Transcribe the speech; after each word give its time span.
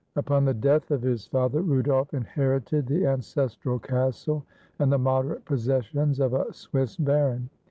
Upon 0.15 0.45
the 0.45 0.53
death 0.55 0.89
of 0.89 1.03
his 1.03 1.27
father, 1.27 1.61
Rudolf 1.61 2.15
inherited 2.15 2.87
the 2.87 3.05
ancestral 3.05 3.77
castle, 3.77 4.43
and 4.79 4.91
the 4.91 4.97
moderate 4.97 5.45
possessions 5.45 6.19
of 6.19 6.33
a 6.33 6.51
Swiss 6.53 6.97
baron. 6.97 7.51